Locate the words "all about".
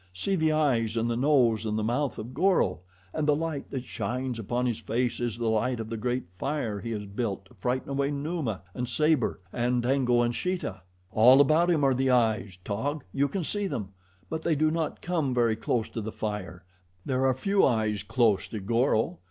11.11-11.69